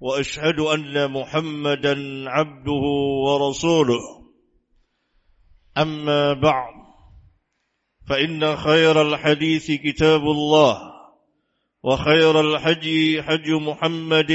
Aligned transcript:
وأشهد 0.00 0.60
أن 0.60 1.12
محمدا 1.12 2.24
عبده 2.30 2.84
ورسوله. 3.26 4.00
أما 5.78 6.32
بعد 6.32 6.74
فإن 8.08 8.56
خير 8.56 9.02
الحديث 9.02 9.70
كتاب 9.72 10.20
الله 10.20 10.78
وخير 11.82 12.40
الحج 12.40 13.20
حج 13.20 13.50
محمد 13.50 14.32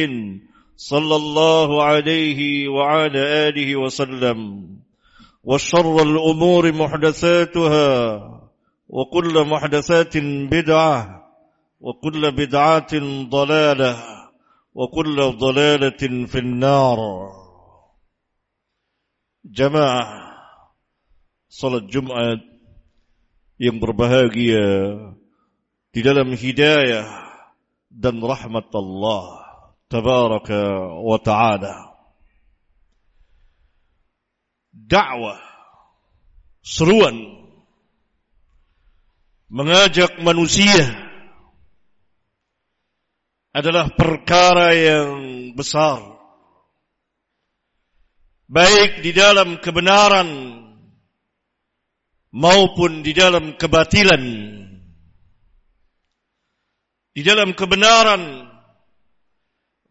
صلى 0.76 1.16
الله 1.16 1.84
عليه 1.84 2.68
وعلى 2.68 3.20
آله 3.48 3.76
وسلم. 3.76 4.68
وشر 5.44 6.02
الأمور 6.02 6.72
محدثاتها 6.72 8.22
وكل 8.90 9.46
محدثات 9.48 10.18
بدعة 10.52 11.24
وكل 11.80 12.32
بدعة 12.32 12.94
ضلالة. 13.30 14.21
وكل 14.74 15.18
ضلالة 15.38 16.02
في 16.28 16.38
النار 16.40 17.00
جماعة 19.46 20.06
صلاة 21.50 21.80
جمعة 21.92 22.52
yang 23.62 23.78
berbahagia 23.78 24.66
di 25.94 26.02
dalam 26.02 26.34
hidayah 26.34 27.06
dan 27.94 28.18
rahmat 28.18 28.74
Allah 28.74 29.38
tabaraka 29.86 30.98
wa 30.98 31.22
ta'ala 31.22 31.94
dakwah 34.74 35.38
seruan 36.66 37.14
mengajak 39.46 40.18
manusia 40.26 41.11
adalah 43.52 43.92
perkara 43.92 44.72
yang 44.72 45.12
besar. 45.56 46.00
Baik 48.52 49.00
di 49.04 49.12
dalam 49.16 49.60
kebenaran 49.64 50.28
maupun 52.32 53.04
di 53.04 53.12
dalam 53.16 53.56
kebatilan. 53.56 54.24
Di 57.12 57.22
dalam 57.28 57.52
kebenaran 57.52 58.48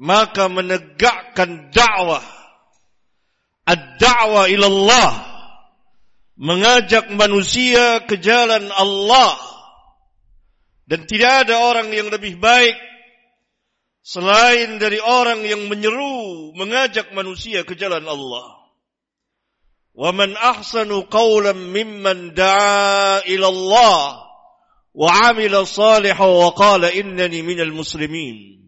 maka 0.01 0.49
menegakkan 0.49 1.69
dakwah 1.69 2.25
ad-da'wah 3.69 4.49
ila 4.49 4.67
Allah 4.73 5.13
mengajak 6.41 7.13
manusia 7.13 8.01
ke 8.09 8.17
jalan 8.17 8.73
Allah 8.73 9.37
dan 10.89 11.05
tidak 11.05 11.45
ada 11.45 11.61
orang 11.61 11.93
yang 11.93 12.09
lebih 12.09 12.41
baik 12.41 12.90
selain 14.11 14.83
dari 14.83 14.99
orang 14.99 15.47
yang 15.47 15.71
menyeru 15.71 16.51
mengajak 16.59 17.15
manusia 17.15 17.63
ke 17.63 17.79
jalan 17.79 18.03
Allah. 18.03 18.59
Wa 19.95 20.11
man 20.11 20.35
ahsanu 20.35 21.07
qawlan 21.07 21.71
mimman 21.71 22.35
da'a 22.35 23.23
ila 23.23 23.47
Allah 23.47 24.03
wa 24.91 25.09
'amila 25.15 25.63
salihan 25.63 26.27
wa 26.27 26.51
qala 26.59 26.91
innani 26.91 27.47
minal 27.47 27.71
muslimin. 27.71 28.59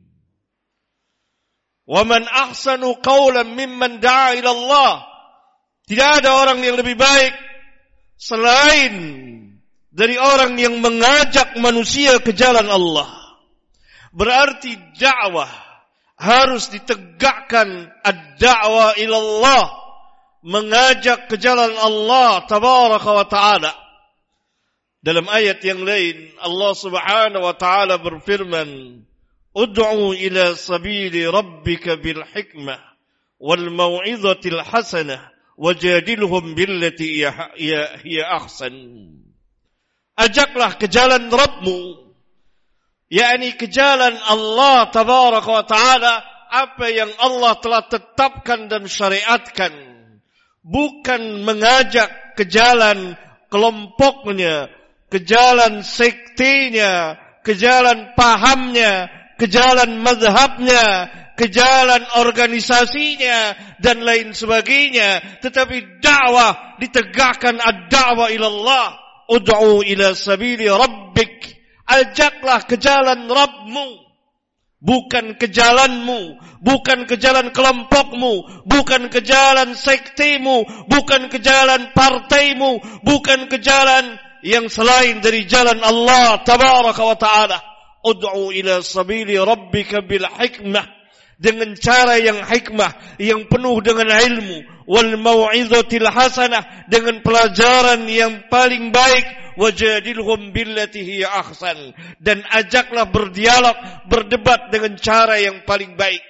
Wa 1.91 2.07
man 2.07 2.23
ahsanu 2.23 3.03
qawlan 3.03 3.59
mimman 3.59 3.99
da'a 3.99 4.39
ila 4.39 4.51
Allah 4.55 4.93
tidak 5.91 6.23
ada 6.23 6.39
orang 6.39 6.63
yang 6.63 6.79
lebih 6.79 6.95
baik 6.95 7.35
selain 8.15 8.95
dari 9.91 10.15
orang 10.15 10.55
yang 10.55 10.79
mengajak 10.79 11.59
manusia 11.59 12.23
ke 12.23 12.31
jalan 12.31 12.71
Allah. 12.71 13.22
Berarti 14.13 14.77
dakwah 15.01 15.49
harus 16.21 16.69
ditegakkan 16.69 17.89
ad-da'wah 18.05 18.95
ila 19.01 19.17
Allah 19.17 19.65
mengajak 20.45 21.33
ke 21.33 21.41
jalan 21.41 21.73
Allah 21.81 22.45
tabaraka 22.45 23.11
wa 23.11 23.27
taala. 23.27 23.73
Dalam 25.03 25.27
ayat 25.27 25.59
yang 25.67 25.83
lain 25.83 26.31
Allah 26.39 26.73
Subhanahu 26.79 27.43
wa 27.43 27.57
taala 27.59 27.99
berfirman, 27.99 29.03
"Ud'u 29.57 30.15
ila 30.15 30.55
sabili 30.55 31.27
rabbika 31.27 31.99
bil 31.99 32.23
hikmah 32.23 32.79
wal 33.43 33.67
mau'izatil 33.73 34.63
hasanah 34.63 35.33
wajadilhum 35.59 36.55
billati 36.55 37.25
hiya 37.25 38.25
ahsan." 38.31 38.77
Ajaklah 40.15 40.77
ke 40.77 40.87
jalan 40.87 41.33
Rabbmu 41.33 42.12
yakni 43.13 43.53
ke 43.61 43.69
jalan 43.69 44.17
Allah 44.25 44.89
tabaraka 44.89 45.51
wa 45.53 45.65
taala 45.69 46.15
apa 46.49 46.89
yang 46.89 47.13
Allah 47.21 47.61
telah 47.61 47.85
tetapkan 47.85 48.73
dan 48.73 48.89
syariatkan. 48.89 49.73
Bukan 50.65 51.45
mengajak 51.45 52.39
ke 52.39 52.49
jalan 52.49 53.19
kelompoknya 53.53 54.73
ke 55.13 55.21
jalan 55.21 55.85
sektenya 55.85 57.21
ke 57.45 57.53
jalan 57.53 58.17
pahamnya 58.17 59.11
ke 59.37 59.45
jalan 59.51 60.01
mazhabnya 60.01 61.11
ke 61.37 61.51
jalan 61.51 62.01
organisasinya 62.23 63.57
dan 63.83 64.07
lain 64.07 64.33
sebagainya. 64.33 65.41
Tetapi 65.43 66.01
dakwah 66.01 66.79
ditegakkan 66.79 67.59
ad-da'wah 67.59 68.31
ila 68.31 68.47
Allah 68.47 68.87
ud'u 69.29 69.83
ila 69.83 70.15
sabili 70.15 70.71
rabbik 70.71 71.62
ajaklah 72.01 72.65
ke 72.65 72.81
jalan 72.81 73.29
Rabbmu. 73.29 74.13
Bukan 74.83 75.39
ke 75.39 75.47
jalanmu, 75.47 76.43
bukan 76.59 77.07
ke 77.07 77.15
jalan 77.15 77.55
kelompokmu, 77.55 78.67
bukan 78.67 79.15
ke 79.15 79.23
jalan 79.23 79.79
sektimu, 79.79 80.67
bukan 80.91 81.31
ke 81.31 81.39
jalan 81.39 81.95
partaimu, 81.95 82.83
bukan 83.07 83.47
ke 83.47 83.63
jalan 83.63 84.19
yang 84.43 84.67
selain 84.67 85.23
dari 85.23 85.47
jalan 85.47 85.79
Allah 85.87 86.43
tabaraka 86.43 87.03
wa 87.07 87.15
ta'ala. 87.15 87.59
Ud'u 88.03 88.51
ila 88.51 88.83
sabili 88.83 89.39
rabbika 89.39 90.03
bil 90.03 90.27
hikmah. 90.27 91.02
Dengan 91.43 91.75
cara 91.75 92.23
yang 92.23 92.47
hikmah, 92.47 93.19
yang 93.19 93.51
penuh 93.51 93.83
dengan 93.83 94.07
ilmu. 94.15 94.87
Wal 94.87 95.19
mau'izatil 95.19 96.07
hasanah. 96.07 96.87
Dengan 96.87 97.19
pelajaran 97.27 98.07
yang 98.07 98.47
paling 98.47 98.95
baik 98.95 99.43
wajadilhum 99.57 100.53
billati 100.53 101.05
hiya 101.05 101.29
ahsan 101.45 101.93
dan 102.21 102.41
ajaklah 102.53 103.09
berdialog 103.09 103.77
berdebat 104.09 104.73
dengan 104.73 104.97
cara 104.97 105.37
yang 105.41 105.65
paling 105.69 105.97
baik 105.97 106.23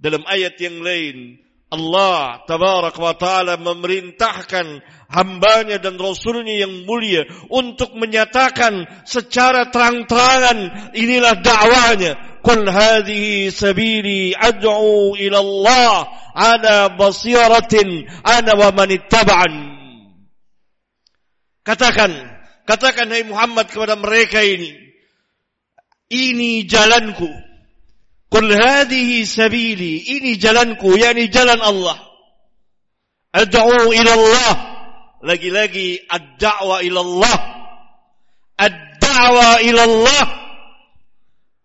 dalam 0.00 0.24
ayat 0.24 0.56
yang 0.56 0.80
lain 0.80 1.36
Allah 1.70 2.42
tabarak 2.50 2.98
wa 2.98 3.14
taala 3.14 3.54
memerintahkan 3.60 4.82
hambanya 5.10 5.78
dan 5.78 5.94
rasulnya 6.00 6.66
yang 6.66 6.82
mulia 6.82 7.26
untuk 7.46 7.94
menyatakan 7.94 8.86
secara 9.06 9.70
terang-terangan 9.70 10.90
inilah 10.98 11.38
dakwanya 11.38 12.29
hadhihi 12.44 13.52
sabili 13.52 14.32
ad'u 14.32 15.16
ila 15.16 15.38
Allah 15.38 15.94
ala 16.34 16.76
basiratin 16.96 18.08
ana 18.24 18.56
wa 18.56 18.72
man 18.72 18.88
ittaba'an 18.88 19.70
Katakan, 21.60 22.10
katakan 22.64 23.12
hai 23.12 23.22
Muhammad 23.28 23.68
kepada 23.68 23.94
mereka 23.94 24.40
ini. 24.40 24.74
Ini 26.10 26.66
jalanku. 26.66 27.28
Qul 28.26 28.48
hadhihi 28.50 29.22
sabili, 29.22 30.02
ini 30.18 30.34
jalanku, 30.40 30.98
yakni 30.98 31.30
jalan 31.30 31.60
Allah. 31.62 31.98
Ad'u 33.30 33.92
ila 33.94 34.12
Allah. 34.18 34.54
Lagi-lagi 35.20 36.08
ad-da'wa 36.08 36.80
ila 36.82 37.00
Allah. 37.04 37.38
Ad-da'wa 38.58 39.50
ila 39.60 39.82
Allah. 39.84 40.26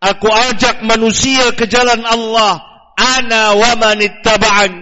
Aku 0.02 0.28
ajak 0.28 0.84
manusia 0.84 1.56
ke 1.56 1.66
jalan 1.70 2.04
Allah. 2.04 2.62
Ana 2.96 3.56
wa 3.56 3.72
man 3.76 4.00
ittaba'an. 4.00 4.74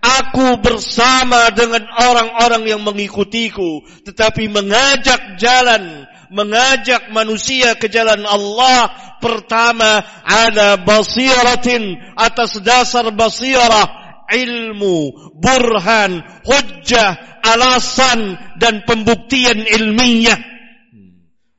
Aku 0.00 0.64
bersama 0.64 1.52
dengan 1.52 1.84
orang-orang 1.84 2.64
yang 2.64 2.80
mengikutiku. 2.80 3.84
Tetapi 4.08 4.48
mengajak 4.48 5.36
jalan, 5.36 6.08
mengajak 6.32 7.12
manusia 7.12 7.76
ke 7.76 7.92
jalan 7.92 8.24
Allah 8.24 8.88
pertama 9.20 10.00
ada 10.24 10.80
basiratin 10.80 12.00
atas 12.16 12.56
dasar 12.64 13.12
basirah 13.12 14.00
ilmu, 14.30 15.12
burhan, 15.36 16.22
hujjah, 16.46 17.42
alasan 17.42 18.38
dan 18.56 18.86
pembuktian 18.86 19.66
ilmiah. 19.66 20.38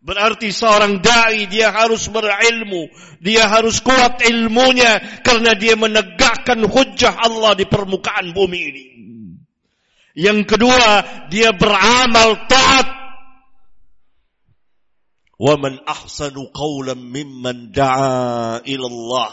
Berarti 0.06 0.54
seorang 0.54 1.02
da'i 1.02 1.50
dia 1.50 1.74
harus 1.74 2.06
berilmu. 2.06 2.86
Dia 3.18 3.50
harus 3.50 3.82
kuat 3.82 4.22
ilmunya. 4.22 5.02
Karena 5.26 5.58
dia 5.58 5.74
menegakkan 5.74 6.62
hujjah 6.62 7.18
Allah 7.18 7.58
di 7.58 7.66
permukaan 7.66 8.30
bumi 8.30 8.60
ini. 8.70 8.84
Yang 10.16 10.56
kedua, 10.56 11.02
dia 11.28 11.50
beramal 11.52 12.46
taat. 12.46 12.88
وَمَنْ 15.36 15.84
أَحْسَنُ 15.84 16.32
قَوْلًا 16.32 16.96
مِمَّنْ 16.96 17.76
دَعَا 17.76 18.64
إِلَى 18.64 18.86
اللَّهِ 18.88 19.32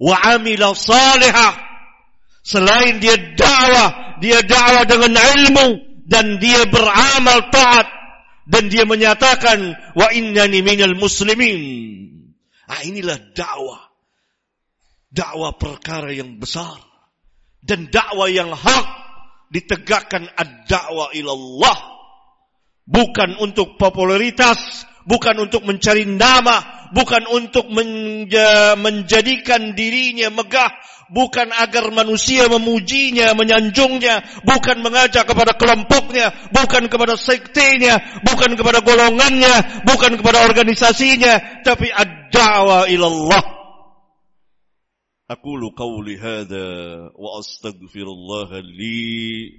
وَعَمِلَ 0.00 0.62
صَالِحًا 0.64 1.50
Selain 2.46 3.02
dia 3.02 3.18
dakwah, 3.34 4.16
dia 4.22 4.38
dakwah 4.40 4.86
dengan 4.86 5.18
ilmu 5.18 5.66
dan 6.06 6.38
dia 6.38 6.62
beramal 6.70 7.50
taat 7.50 7.90
dan 8.49 8.69
dia 8.71 8.87
menyatakan 8.87 9.75
wa 9.93 10.07
innani 10.13 10.65
minal 10.65 10.97
muslimin. 10.97 11.61
Ah 12.65 12.81
inilah 12.85 13.19
dakwah. 13.35 13.91
Dakwah 15.11 15.59
perkara 15.59 16.15
yang 16.15 16.39
besar 16.39 16.79
dan 17.59 17.91
dakwah 17.91 18.31
yang 18.31 18.55
hak 18.55 18.87
ditegakkan 19.51 20.31
ad-dakwah 20.39 21.11
ila 21.11 21.31
Allah 21.35 21.77
bukan 22.91 23.37
untuk 23.39 23.77
popularitas, 23.77 24.87
bukan 25.05 25.47
untuk 25.47 25.63
mencari 25.63 26.03
nama, 26.09 26.89
bukan 26.91 27.23
untuk 27.29 27.69
menja 27.69 28.75
menjadikan 28.75 29.77
dirinya 29.77 30.33
megah, 30.33 30.71
bukan 31.11 31.51
agar 31.51 31.91
manusia 31.91 32.47
memujinya, 32.47 33.35
menyanjungnya, 33.35 34.43
bukan 34.47 34.79
mengajak 34.79 35.27
kepada 35.27 35.53
kelompoknya, 35.53 36.31
bukan 36.55 36.87
kepada 36.87 37.19
sektenya, 37.19 38.23
bukan 38.23 38.55
kepada 38.55 38.79
golongannya, 38.79 39.83
bukan 39.83 40.15
kepada 40.17 40.47
organisasinya, 40.47 41.63
tapi 41.67 41.91
ad-da'wa 41.91 42.87
ila 42.87 43.07
Allah. 43.11 43.43
Aqulu 45.31 45.71
qawli 45.71 46.19
hadha 46.19 47.07
wa 47.15 47.39
astaghfirullah 47.39 48.51
li 48.67 49.55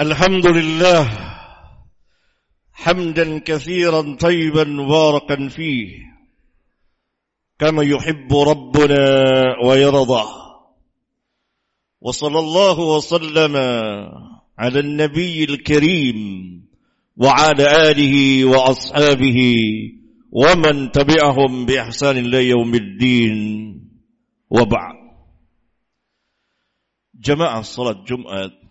الحمد 0.00 0.46
لله 0.46 1.06
حمدا 2.72 3.38
كثيرا 3.38 4.16
طيبا 4.16 4.64
مباركا 4.64 5.48
فيه 5.48 5.88
كما 7.58 7.82
يحب 7.82 8.34
ربنا 8.34 9.04
ويرضى. 9.64 10.24
وصلى 12.00 12.38
الله 12.38 12.80
وسلم 12.80 13.56
على 14.58 14.80
النبي 14.80 15.44
الكريم 15.44 16.18
وعلى 17.16 17.90
آله 17.90 18.44
وأصحابه 18.44 19.40
ومن 20.30 20.92
تبعهم 20.92 21.66
بإحسان 21.66 22.16
الله 22.16 22.38
يوم 22.40 22.74
الدين. 22.74 23.38
وبعد. 24.50 24.94
جماعة 27.14 27.62
صلاة 27.62 28.04
جمعة 28.04 28.63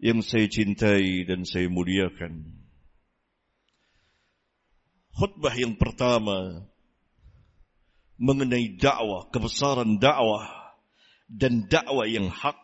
yang 0.00 0.24
saya 0.24 0.48
cintai 0.48 1.28
dan 1.28 1.44
saya 1.44 1.68
muliakan. 1.68 2.56
Khutbah 5.12 5.52
yang 5.52 5.76
pertama 5.76 6.64
mengenai 8.16 8.80
dakwah, 8.80 9.28
kebesaran 9.28 10.00
dakwah 10.00 10.48
dan 11.28 11.68
dakwah 11.68 12.08
yang 12.08 12.32
hak 12.32 12.56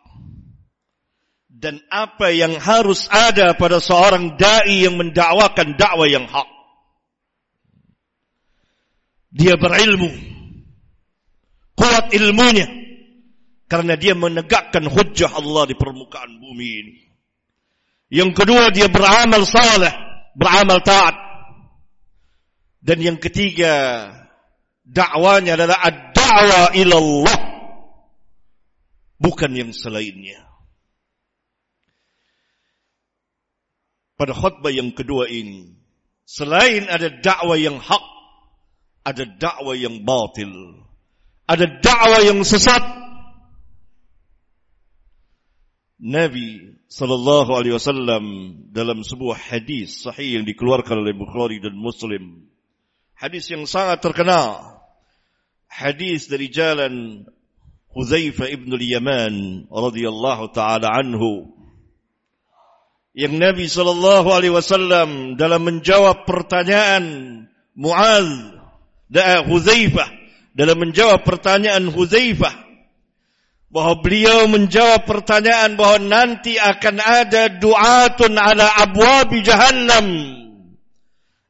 dan 1.57 1.81
apa 1.89 2.33
yang 2.33 2.61
harus 2.61 3.09
ada 3.09 3.57
pada 3.57 3.81
seorang 3.81 4.37
dai 4.37 4.85
yang 4.85 5.01
mendakwakan 5.01 5.77
dakwah 5.77 6.09
yang 6.09 6.29
hak. 6.29 6.49
Dia 9.37 9.61
berilmu, 9.61 10.09
kuat 11.77 12.13
ilmunya, 12.17 12.69
karena 13.69 13.97
dia 14.01 14.17
menegakkan 14.17 14.89
hujjah 14.89 15.33
Allah 15.37 15.69
di 15.69 15.77
permukaan 15.77 16.41
bumi 16.41 16.69
ini. 16.81 17.06
Yang 18.07 18.31
kedua 18.39 18.71
dia 18.71 18.87
beramal 18.87 19.43
saleh, 19.43 19.91
beramal 20.39 20.79
taat. 20.83 21.17
Dan 22.79 23.03
yang 23.03 23.19
ketiga 23.19 24.07
dakwanya 24.87 25.59
adalah 25.59 25.79
ad-da'wa 25.83 26.63
ila 26.79 26.97
Allah. 27.03 27.39
Bukan 29.19 29.51
yang 29.59 29.75
selainnya. 29.75 30.47
Pada 34.17 34.33
khutbah 34.33 34.73
yang 34.73 34.95
kedua 34.97 35.29
ini, 35.29 35.77
selain 36.25 36.89
ada 36.89 37.11
dakwah 37.11 37.59
yang 37.59 37.77
hak, 37.77 38.05
ada 39.05 39.29
dakwah 39.37 39.77
yang 39.77 40.07
batil. 40.07 40.81
Ada 41.45 41.69
dakwah 41.85 42.23
yang 42.25 42.41
sesat. 42.47 42.81
Nabi 46.07 46.79
sallallahu 46.87 47.51
alaihi 47.51 47.75
wasallam 47.75 48.25
dalam 48.71 49.03
sebuah 49.03 49.35
hadis 49.35 50.07
sahih 50.07 50.39
yang 50.39 50.47
dikeluarkan 50.47 51.03
oleh 51.03 51.11
Bukhari 51.19 51.59
dan 51.59 51.75
Muslim. 51.75 52.47
Hadis 53.19 53.51
yang 53.51 53.67
sangat 53.67 54.07
terkenal. 54.07 54.79
Hadis 55.67 56.31
dari 56.31 56.47
jalan 56.47 57.27
Huzaifah 57.91 58.47
ibn 58.55 58.71
al-Yaman 58.71 59.67
radhiyallahu 59.67 60.55
taala 60.55 60.95
anhu. 60.95 61.51
Yang 63.11 63.35
Nabi 63.43 63.67
sallallahu 63.67 64.29
alaihi 64.31 64.55
wasallam 64.55 65.35
dalam 65.35 65.65
menjawab 65.67 66.23
pertanyaan 66.23 67.05
Muaz 67.75 68.31
dan 69.11 69.43
Huzaifah 69.51 70.07
dalam 70.55 70.87
menjawab 70.87 71.27
pertanyaan 71.27 71.91
Huzaifah 71.91 72.66
bahwa 73.67 73.99
beliau 74.01 74.47
menjawab 74.47 75.05
pertanyaan 75.05 75.75
bahwa 75.75 75.99
nanti 76.07 76.55
akan 76.57 76.97
ada 77.03 77.51
du'atun 77.59 78.39
ala 78.39 78.67
abwabi 78.87 79.43
jahannam. 79.43 80.07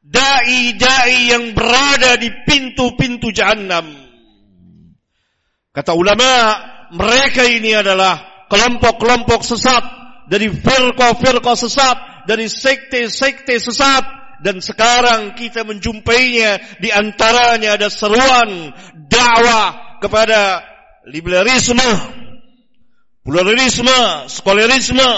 Dai-dai 0.06 1.34
yang 1.34 1.52
berada 1.52 2.16
di 2.16 2.30
pintu-pintu 2.46 3.34
jahannam. 3.34 3.90
Kata 5.74 5.92
ulama, 5.92 6.56
mereka 6.94 7.44
ini 7.44 7.76
adalah 7.76 8.46
kelompok-kelompok 8.48 9.44
sesat 9.44 9.84
dari 10.30 10.48
firqa-firqa 10.48 11.52
sesat, 11.52 12.24
dari 12.24 12.48
sekte-sekte 12.48 13.60
sesat 13.60 14.04
dan 14.40 14.60
sekarang 14.60 15.32
kita 15.38 15.64
menjumpainya 15.64 16.80
di 16.80 16.92
antaranya 16.92 17.80
ada 17.80 17.88
seruan 17.88 18.72
dakwah 19.08 19.98
kepada 20.02 20.62
liberalisme, 21.06 21.90
pluralisme, 23.22 24.00
sekularisme 24.26 25.10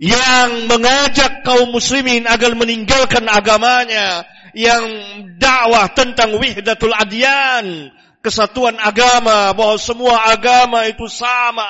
yang 0.00 0.70
mengajak 0.70 1.44
kaum 1.44 1.74
muslimin 1.74 2.24
agar 2.24 2.56
meninggalkan 2.56 3.28
agamanya 3.28 4.24
yang 4.56 4.82
dakwah 5.36 5.92
tentang 5.92 6.40
wihdatul 6.40 6.94
adyan, 6.94 7.92
kesatuan 8.24 8.80
agama 8.80 9.52
bahwa 9.52 9.76
semua 9.76 10.30
agama 10.30 10.88
itu 10.88 11.04
sama. 11.10 11.68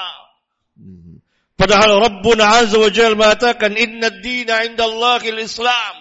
Padahal 1.58 2.00
Rabbuna 2.00 2.64
Azza 2.64 2.80
wa 2.80 2.88
Jalla 2.88 3.18
mengatakan 3.18 3.76
inna 3.76 4.08
ad-dina 4.08 4.64
'inda 4.64 4.88
Allahil 4.88 5.44
Islam. 5.44 5.94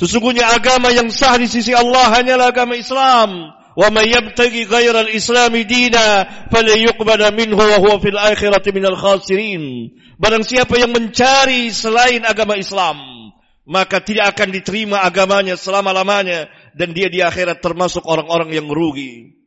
Sesungguhnya 0.00 0.48
agama 0.56 0.88
yang 0.88 1.12
sah 1.12 1.36
di 1.36 1.44
sisi 1.44 1.76
Allah 1.76 2.08
hanyalah 2.16 2.48
agama 2.48 2.72
Islam. 2.72 3.52
ومن 3.79 4.05
يبتغي 4.11 4.63
غير 4.63 4.99
الإسلام 4.99 5.53
دينا 5.57 6.07
فلن 6.51 6.79
يقبل 6.79 7.21
منه 7.35 7.57
وهو 7.57 7.99
في 7.99 8.09
الآخرة 8.09 8.65
من 8.75 8.85
الخاسرين 8.85 9.63
Barang 10.19 10.43
siapa 10.43 10.75
yang 10.75 10.91
mencari 10.91 11.71
selain 11.71 12.27
agama 12.27 12.59
Islam 12.59 12.99
Maka 13.63 14.03
tidak 14.03 14.35
akan 14.35 14.51
diterima 14.51 14.99
agamanya 14.99 15.55
selama-lamanya 15.55 16.51
Dan 16.75 16.91
dia 16.91 17.07
di 17.07 17.23
akhirat 17.23 17.63
termasuk 17.63 18.03
orang-orang 18.03 18.51
yang 18.51 18.67
rugi 18.67 19.39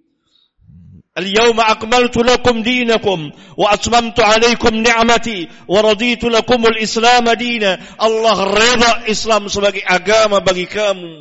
اليوم 1.12 1.60
أكملت 1.60 2.16
لكم 2.16 2.62
دينكم 2.62 3.30
وأتممت 3.56 4.20
عليكم 4.20 4.72
نعمتي 4.74 5.48
ورضيت 5.68 6.24
لكم 6.24 6.66
الإسلام 6.66 7.30
دينا 7.30 7.78
الله 8.02 8.44
رضا 8.44 8.92
إسلام 9.12 9.44
sebagai 9.52 9.84
agama 9.84 10.40
bagi 10.40 10.64
kamu 10.64 11.12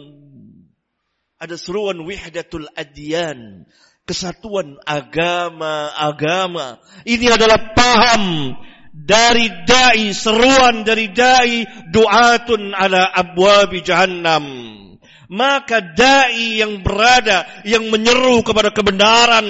ada 1.46 1.54
seruan 1.54 2.02
wihdatul 2.02 2.66
adyan. 2.74 3.64
Kesatuan 4.06 4.78
agama-agama 4.86 6.78
ini 7.02 7.26
adalah 7.26 7.74
paham 7.74 8.54
dari 8.94 9.50
dai 9.66 10.14
seruan 10.14 10.86
dari 10.86 11.10
dai 11.10 11.66
duatun 11.90 12.70
ala 12.70 13.10
abwabi 13.10 13.82
jahannam. 13.82 14.46
Maka 15.26 15.82
dai 15.82 16.62
yang 16.62 16.86
berada 16.86 17.50
yang 17.66 17.90
menyeru 17.90 18.46
kepada 18.46 18.70
kebenaran 18.70 19.46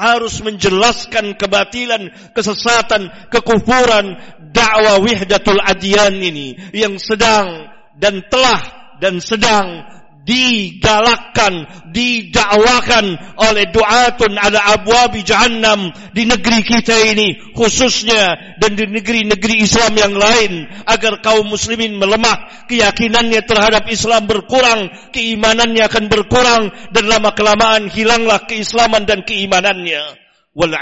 harus 0.00 0.40
menjelaskan 0.40 1.36
kebatilan, 1.36 2.08
kesesatan, 2.32 3.12
kekufuran 3.28 4.16
dakwah 4.48 4.96
wihdatul 5.04 5.60
adyan 5.60 6.16
ini 6.16 6.56
yang 6.72 6.96
sedang 6.96 7.68
dan 8.00 8.24
telah 8.32 8.96
dan 8.96 9.20
sedang 9.20 9.97
digalakkan, 10.28 11.64
didakwakan 11.88 13.16
oleh 13.40 13.64
duatun 13.72 14.36
ala 14.36 14.76
abwabi 14.76 15.24
jahannam 15.24 15.88
di 16.12 16.28
negeri 16.28 16.60
kita 16.60 16.92
ini 17.16 17.56
khususnya 17.56 18.36
dan 18.60 18.76
di 18.76 18.84
negeri-negeri 18.84 19.64
Islam 19.64 19.96
yang 19.96 20.12
lain 20.12 20.68
agar 20.84 21.24
kaum 21.24 21.48
muslimin 21.48 21.96
melemah 21.96 22.68
keyakinannya 22.68 23.40
terhadap 23.48 23.88
Islam 23.88 24.28
berkurang 24.28 24.92
keimanannya 25.16 25.88
akan 25.88 26.04
berkurang 26.12 26.68
dan 26.92 27.04
lama 27.08 27.32
kelamaan 27.32 27.88
hilanglah 27.88 28.44
keislaman 28.44 29.08
dan 29.08 29.24
keimanannya. 29.24 30.20
Wal 30.52 30.76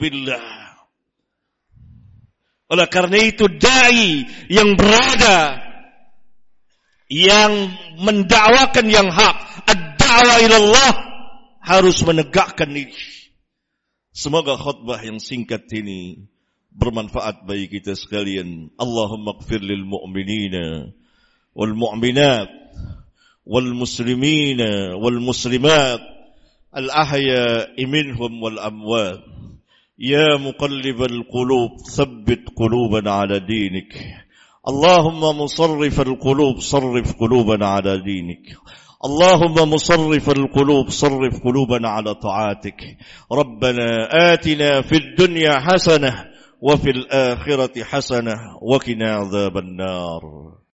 billah. 0.00 0.66
Oleh 2.66 2.88
karena 2.90 3.18
itu 3.22 3.46
dai 3.46 4.26
yang 4.50 4.74
berada 4.74 5.65
yang 7.06 7.70
mendakwakan 8.02 8.86
yang 8.90 9.08
hak 9.10 9.36
ad-da'wa 9.70 10.34
ila 10.42 10.56
Allah 10.58 10.92
harus 11.62 12.02
menegakkan 12.02 12.70
ini 12.74 12.94
semoga 14.16 14.56
khutbah 14.56 14.98
yang 15.04 15.20
singkat 15.20 15.68
ini 15.76 16.24
bermanfaat 16.76 17.44
bagi 17.44 17.68
kita 17.68 17.92
sekalian. 17.92 18.72
Allahumma 18.80 19.36
ighfir 19.40 19.60
lil 19.60 19.84
mu'minina 19.84 20.92
wal 21.56 21.72
mu'minat 21.72 22.48
wal 23.48 23.70
muslimina 23.72 24.96
wal 25.00 25.20
muslimat 25.20 26.00
al 26.72 26.88
ahya 26.92 27.76
minhum 27.80 28.40
wal 28.40 28.60
amwat. 28.60 29.20
Ya 29.96 30.36
muqallibal 30.36 31.24
qulub 31.32 31.80
thabbit 31.88 32.52
qulubana 32.52 33.24
ala 33.24 33.40
dinik 33.40 33.96
اللهم 34.68 35.38
مصرف 35.42 36.00
القلوب 36.00 36.60
صرف 36.60 37.16
قلوبنا 37.20 37.66
على 37.66 38.02
دينك. 38.02 38.58
اللهم 39.04 39.70
مصرف 39.70 40.30
القلوب 40.30 40.90
صرف 40.90 41.44
قلوبنا 41.44 41.88
على 41.88 42.14
طاعاتك. 42.14 42.80
ربنا 43.32 44.08
آتنا 44.32 44.82
في 44.82 44.96
الدنيا 44.96 45.60
حسنة 45.60 46.24
وفي 46.62 46.90
الآخرة 46.90 47.84
حسنة 47.84 48.34
وكنا 48.62 49.14
عذاب 49.14 49.56
النار. 49.56 50.22